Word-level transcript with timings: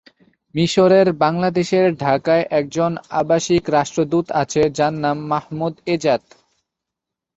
মিশরের 0.55 1.07
বাংলাদেশের 1.23 1.85
ঢাকায় 1.97 2.43
একজন 2.59 2.91
আবাসিক 3.19 3.63
রাষ্ট্রদূত 3.69 4.25
আছে, 4.41 4.61
যার 4.77 4.93
নাম 5.03 5.17
মাহমুদ 5.31 5.73
এজাত। 5.87 6.23